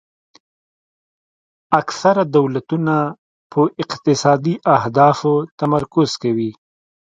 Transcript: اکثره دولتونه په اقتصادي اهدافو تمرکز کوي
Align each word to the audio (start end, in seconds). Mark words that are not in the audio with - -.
اکثره 1.81 2.23
دولتونه 2.35 2.95
په 3.51 3.61
اقتصادي 3.83 4.55
اهدافو 4.77 5.33
تمرکز 5.59 6.09
کوي 6.23 6.51